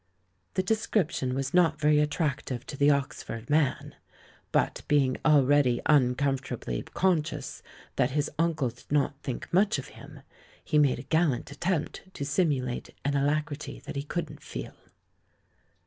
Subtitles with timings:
[0.55, 3.93] "The description was not very attractive to the Oxford man;
[4.51, 7.61] but being already uncomfortably conscious
[7.97, 10.21] that his uncle did not think much of him,
[10.65, 14.73] he made a gallant attempt to simulate an alacrity that he couldn't feel.